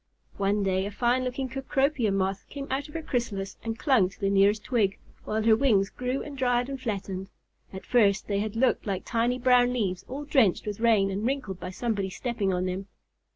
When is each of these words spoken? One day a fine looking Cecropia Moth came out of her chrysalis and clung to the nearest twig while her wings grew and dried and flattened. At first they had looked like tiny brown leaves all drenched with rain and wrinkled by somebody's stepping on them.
One 0.37 0.63
day 0.63 0.87
a 0.87 0.91
fine 0.91 1.23
looking 1.23 1.47
Cecropia 1.47 2.11
Moth 2.11 2.47
came 2.49 2.65
out 2.71 2.87
of 2.87 2.95
her 2.95 3.03
chrysalis 3.03 3.57
and 3.63 3.77
clung 3.77 4.09
to 4.09 4.19
the 4.19 4.31
nearest 4.31 4.63
twig 4.63 4.97
while 5.25 5.43
her 5.43 5.55
wings 5.55 5.91
grew 5.91 6.23
and 6.23 6.35
dried 6.35 6.69
and 6.69 6.81
flattened. 6.81 7.29
At 7.71 7.85
first 7.85 8.27
they 8.27 8.39
had 8.39 8.55
looked 8.55 8.87
like 8.87 9.05
tiny 9.05 9.37
brown 9.37 9.73
leaves 9.73 10.03
all 10.07 10.25
drenched 10.25 10.65
with 10.65 10.79
rain 10.79 11.11
and 11.11 11.23
wrinkled 11.23 11.59
by 11.59 11.69
somebody's 11.69 12.15
stepping 12.15 12.51
on 12.51 12.65
them. 12.65 12.87